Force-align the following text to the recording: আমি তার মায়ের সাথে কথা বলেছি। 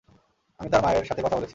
আমি 0.59 0.69
তার 0.69 0.81
মায়ের 0.83 1.05
সাথে 1.05 1.21
কথা 1.21 1.35
বলেছি। 1.35 1.49